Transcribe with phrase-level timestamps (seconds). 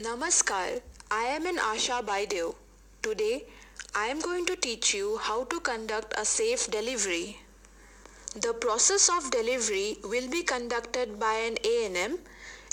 [0.00, 0.80] Namaskar,
[1.10, 2.54] I am an Asha Baidev.
[3.02, 3.44] Today,
[3.94, 7.40] I am going to teach you how to conduct a safe delivery.
[8.34, 12.18] The process of delivery will be conducted by an ANM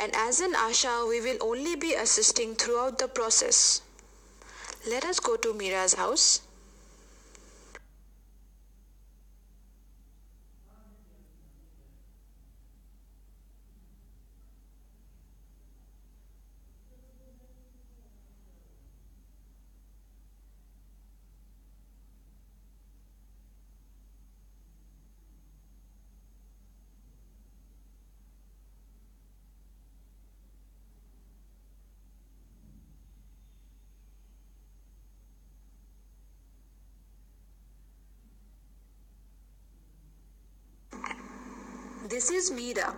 [0.00, 3.82] and as an Asha we will only be assisting throughout the process.
[4.90, 6.40] Let us go to Meera's house.
[42.08, 42.96] This is Meera.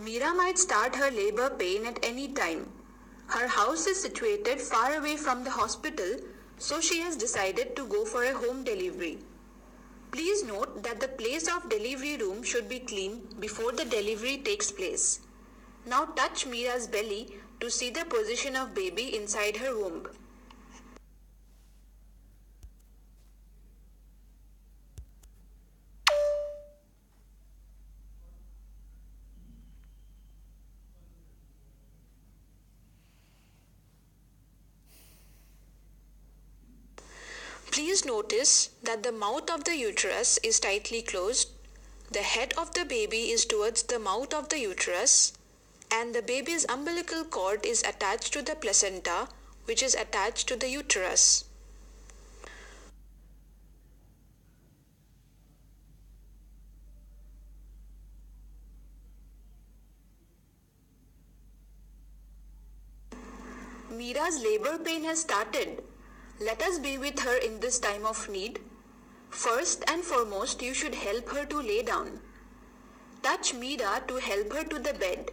[0.00, 2.72] Meera might start her labor pain at any time.
[3.26, 6.16] Her house is situated far away from the hospital,
[6.56, 9.18] so she has decided to go for a home delivery.
[10.10, 14.72] Please note that the place of delivery room should be clean before the delivery takes
[14.72, 15.20] place.
[15.84, 20.08] Now touch Meera's belly to see the position of baby inside her womb.
[37.70, 41.50] Please notice that the mouth of the uterus is tightly closed,
[42.10, 45.32] the head of the baby is towards the mouth of the uterus,
[45.88, 49.28] and the baby's umbilical cord is attached to the placenta,
[49.66, 51.44] which is attached to the uterus.
[63.90, 65.84] Meera's labor pain has started.
[66.42, 68.60] Let us be with her in this time of need.
[69.28, 72.20] First and foremost, you should help her to lay down.
[73.22, 75.32] Touch Meera to help her to the bed.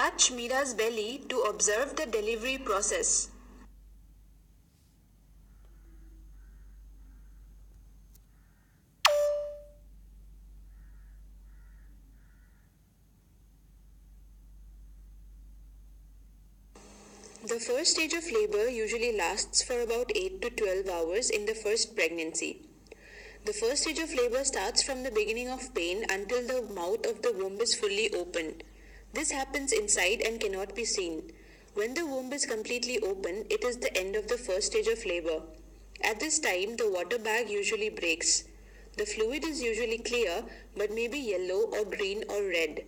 [0.00, 3.28] Touch Meera's belly to observe the delivery process.
[17.44, 21.54] The first stage of labor usually lasts for about 8 to 12 hours in the
[21.54, 22.62] first pregnancy.
[23.44, 27.20] The first stage of labor starts from the beginning of pain until the mouth of
[27.20, 28.64] the womb is fully opened.
[29.12, 31.32] This happens inside and cannot be seen.
[31.74, 35.04] When the womb is completely open, it is the end of the first stage of
[35.04, 35.42] labor.
[36.02, 38.44] At this time, the water bag usually breaks.
[38.96, 40.44] The fluid is usually clear
[40.76, 42.84] but may be yellow or green or red.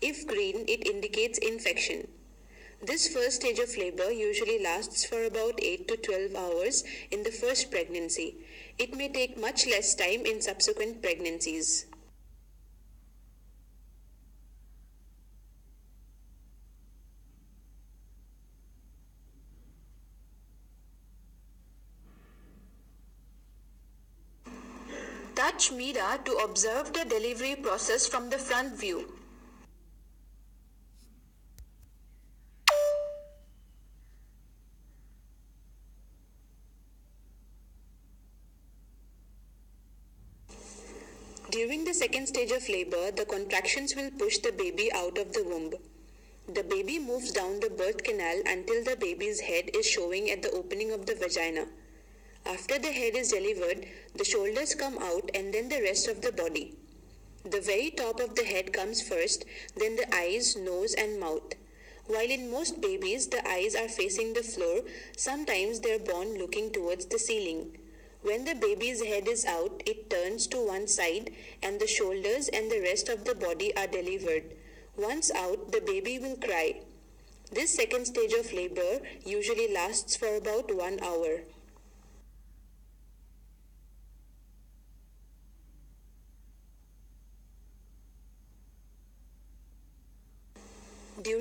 [0.00, 2.08] If green, it indicates infection.
[2.82, 7.30] This first stage of labor usually lasts for about 8 to 12 hours in the
[7.30, 8.36] first pregnancy.
[8.78, 11.86] It may take much less time in subsequent pregnancies.
[25.44, 29.12] Touch Meera to observe the delivery process from the front view.
[41.50, 45.44] During the second stage of labor, the contractions will push the baby out of the
[45.44, 45.74] womb.
[46.54, 50.52] The baby moves down the birth canal until the baby's head is showing at the
[50.52, 51.66] opening of the vagina.
[52.46, 56.30] After the head is delivered, the shoulders come out and then the rest of the
[56.30, 56.74] body.
[57.44, 59.44] The very top of the head comes first,
[59.76, 61.54] then the eyes, nose, and mouth.
[62.06, 64.82] While in most babies the eyes are facing the floor,
[65.16, 67.78] sometimes they are born looking towards the ceiling.
[68.20, 71.32] When the baby's head is out, it turns to one side
[71.62, 74.54] and the shoulders and the rest of the body are delivered.
[74.96, 76.80] Once out, the baby will cry.
[77.52, 81.40] This second stage of labor usually lasts for about one hour.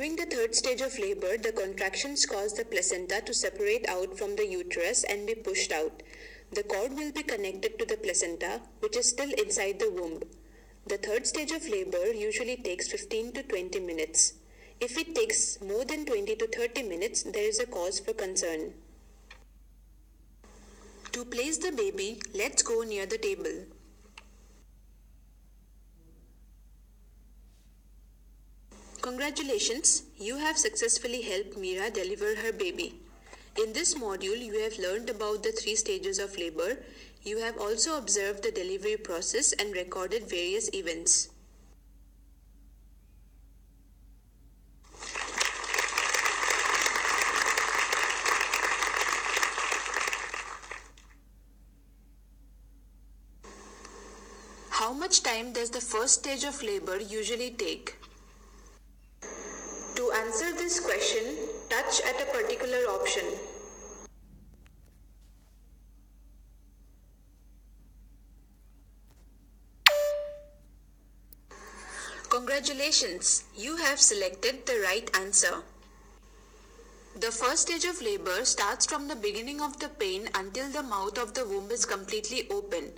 [0.03, 4.35] During the third stage of labor, the contractions cause the placenta to separate out from
[4.35, 6.03] the uterus and be pushed out.
[6.51, 10.21] The cord will be connected to the placenta, which is still inside the womb.
[10.87, 14.33] The third stage of labor usually takes 15 to 20 minutes.
[14.81, 18.73] If it takes more than 20 to 30 minutes, there is a cause for concern.
[21.13, 23.67] To place the baby, let's go near the table.
[29.03, 33.01] Congratulations, you have successfully helped Meera deliver her baby.
[33.61, 36.77] In this module, you have learned about the three stages of labor.
[37.21, 41.27] You have also observed the delivery process and recorded various events.
[54.69, 57.97] How much time does the first stage of labor usually take?
[60.15, 61.23] Answer this question,
[61.69, 63.23] touch at a particular option.
[72.29, 75.63] Congratulations, you have selected the right answer.
[77.15, 81.17] The first stage of labor starts from the beginning of the pain until the mouth
[81.17, 82.91] of the womb is completely open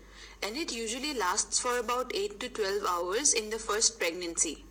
[0.43, 4.65] and it usually lasts for about 8 to 12 hours in the first pregnancy.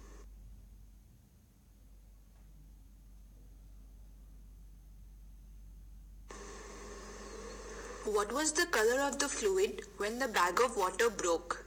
[8.15, 11.67] What was the color of the fluid when the bag of water broke?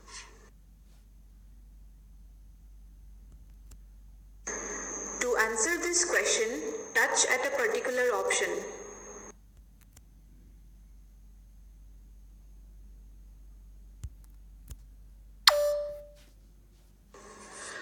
[4.45, 6.47] To answer this question,
[6.95, 8.47] touch at a particular option.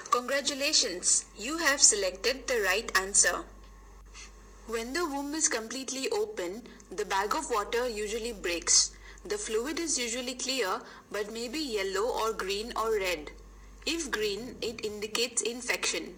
[0.09, 3.43] Congratulations, you have selected the right answer.
[4.65, 6.63] When the womb is completely open,
[6.95, 8.91] the bag of water usually breaks.
[9.25, 10.79] The fluid is usually clear
[11.11, 13.31] but may be yellow or green or red.
[13.85, 16.15] If green, it indicates infection.